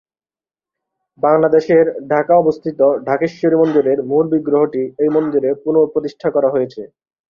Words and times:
বাংলাদেশের 1.19 1.85
ঢাকা 2.09 2.33
অবস্থিত 2.37 2.79
ঢাকেশ্বরী 3.07 3.55
মন্দিরের 3.57 3.99
মূল 4.09 4.25
বিগ্রহটি 4.33 4.83
এই 4.99 5.09
মন্দিরে 5.09 5.49
পুন:প্রতিষ্ঠা 5.63 6.29
করা 6.35 6.49
হয়েছে। 6.55 6.81